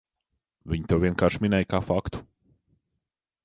Viņa 0.71 0.89
to 0.93 0.97
vienkārši 1.03 1.43
minēja 1.45 1.69
kā 1.75 1.85
faktu. 1.91 2.25